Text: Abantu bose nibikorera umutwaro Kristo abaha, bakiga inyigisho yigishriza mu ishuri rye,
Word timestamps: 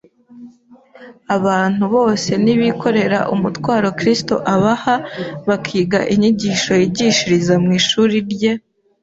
Abantu 1.35 1.83
bose 1.95 2.29
nibikorera 2.43 3.19
umutwaro 3.35 3.87
Kristo 3.99 4.35
abaha, 4.53 4.95
bakiga 5.47 5.99
inyigisho 6.13 6.71
yigishriza 6.81 7.53
mu 7.63 7.69
ishuri 7.79 8.17
rye, 8.31 8.51